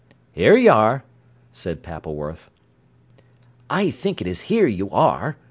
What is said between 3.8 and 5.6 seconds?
think it is 'here you are'!"